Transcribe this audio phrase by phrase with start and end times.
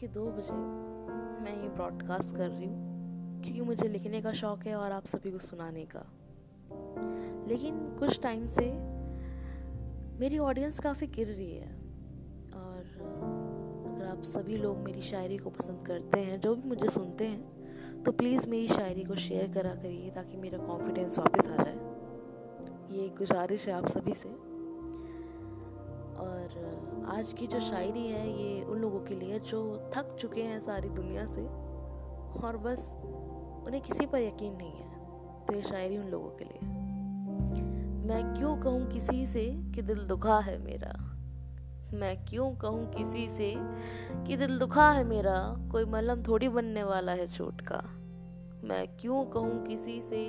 [0.00, 0.54] के दो बजे
[1.44, 5.30] मैं ये ब्रॉडकास्ट कर रही हूँ, क्योंकि मुझे लिखने का शौक़ है और आप सभी
[5.30, 6.04] को सुनाने का।
[7.48, 8.64] लेकिन कुछ टाइम से
[10.20, 11.68] मेरी ऑडियंस काफ़ी गिर रही है,
[12.54, 12.80] और
[13.86, 18.02] अगर आप सभी लोग मेरी शायरी को पसंद करते हैं, जो भी मुझे सुनते हैं
[18.02, 21.78] तो प्लीज़ मेरी शायरी को शेयर करा करिए, ताकि मेरा कॉन्फिडेंस वापस आ जाए।
[22.90, 24.28] ये गुजारिश है आप सभी से।
[26.20, 26.58] और
[27.10, 28.79] आज की जो शायरी है, ये उन
[29.10, 29.60] के लिए जो
[29.96, 31.42] थक चुके हैं सारी दुनिया से,
[32.40, 32.92] और बस
[33.66, 34.88] उन्हें किसी पर यकीन नहीं है
[35.46, 36.68] तो ये शायरी उन लोगों के लिए।
[38.08, 40.92] मैं क्यों कहूँ किसी से कि दिल दुखा है मेरा?
[41.94, 43.54] मैं क्यों कहूँ किसी से
[44.26, 45.38] कि दिल दुखा है मेरा?
[45.72, 47.82] कोई मलम थोड़ी बनने वाला है चोट का।
[48.64, 50.24] मैं क्यों कहूँ किसी से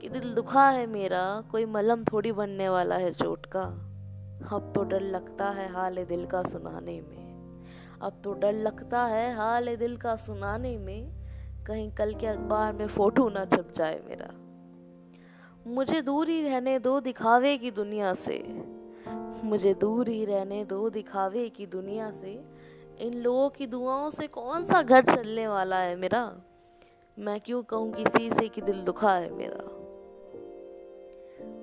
[0.00, 1.22] कि दिल दुखा है मेरा?
[1.50, 3.64] कोई मलम थोड़ी बनने वाला है चोट का।
[4.52, 7.27] अब तो डर लगता है हाल दिल का सुनाने में।
[8.02, 11.10] अब तो डर लगता है हाल दिल का सुनाने में।
[11.66, 14.28] कहीं कल के अखबार में फ़ोटो ना छप जाए मेरा।
[15.66, 18.62] मुझे दूर ही रहने दो दिखावे की दुनिया से।
[19.44, 22.44] मुझे दूर ही रहने दो दिखावे की दुनिया से।
[22.98, 26.36] इन लोगों की दुआओं से कौन सा घर चलने वाला है मेरा?
[27.18, 29.64] मैं क्यों कहूँ किसी से कि दिल दुखा है मेरा?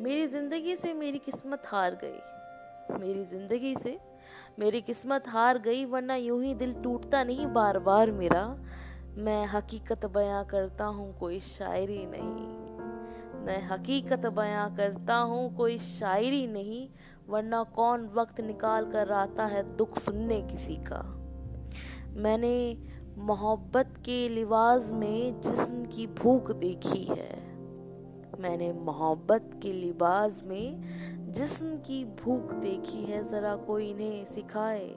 [0.01, 2.19] मेरी ज़िंदगी से मेरी किस्मत हार गई।
[2.91, 3.99] मेरी ज़िंदगी से।
[4.59, 8.57] मेरी किस्मत हार गई, वरना यूँ ही दिल टूटता नहीं। बार बार मेरा,
[9.17, 12.65] मैं हकीकत बयां करता हूँ, कोई शायरी नहीं।
[13.45, 16.89] मैं हकीकत बयां करता हूँ, कोई शायरी नहीं।
[17.29, 21.01] वरना कौन वक्त निकाल कर आता है दुख सुनने किसी का।
[22.11, 22.77] मैंने
[23.17, 27.45] मोहब्बत के लिबास में जिस्म की भूख देखी है।
[28.39, 30.81] मैंने मोहब्बत के लिबास में
[31.35, 34.95] जिस्म की भूख देखी है, ज़रा कोई इन्हें सिखाए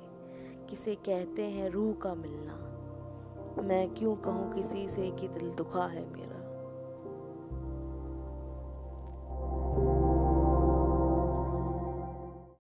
[0.70, 6.04] किसे कहते हैं रूह का मिलना। मैं क्यों कहूँ किसी से कि दिल दुखा है
[6.12, 6.37] मेरा?